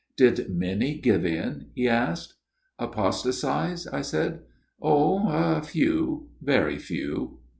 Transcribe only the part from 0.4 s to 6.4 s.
many give in?' he asked. "'Apostatize?' I said.' Oh, a few